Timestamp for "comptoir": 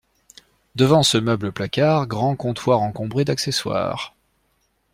2.35-2.81